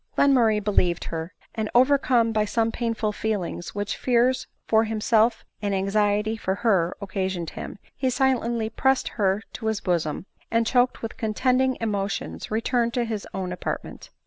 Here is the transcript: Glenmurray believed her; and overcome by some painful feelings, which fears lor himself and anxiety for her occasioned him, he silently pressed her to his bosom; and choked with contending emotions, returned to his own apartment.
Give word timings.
Glenmurray 0.17 0.59
believed 0.63 1.03
her; 1.03 1.31
and 1.53 1.69
overcome 1.75 2.31
by 2.31 2.43
some 2.43 2.71
painful 2.71 3.11
feelings, 3.11 3.75
which 3.75 3.95
fears 3.95 4.47
lor 4.71 4.83
himself 4.85 5.45
and 5.61 5.75
anxiety 5.75 6.35
for 6.35 6.55
her 6.55 6.97
occasioned 6.99 7.51
him, 7.51 7.77
he 7.95 8.09
silently 8.09 8.67
pressed 8.71 9.09
her 9.09 9.43
to 9.53 9.67
his 9.67 9.79
bosom; 9.79 10.25
and 10.49 10.65
choked 10.65 11.03
with 11.03 11.17
contending 11.17 11.77
emotions, 11.79 12.49
returned 12.49 12.95
to 12.95 13.05
his 13.05 13.27
own 13.31 13.51
apartment. 13.51 14.09